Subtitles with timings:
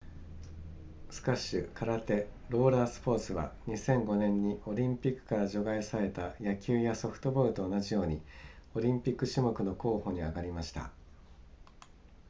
[1.11, 8.19] スカッシュ空手ローラースポーツは2005年にオリンピックから除外された野球やソフトボールと同じように
[8.73, 10.89] オリンピック種目の候補に挙がりました